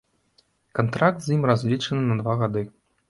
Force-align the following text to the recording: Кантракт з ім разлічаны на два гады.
Кантракт 0.79 1.21
з 1.25 1.35
ім 1.37 1.45
разлічаны 1.51 2.03
на 2.07 2.19
два 2.23 2.33
гады. 2.41 2.65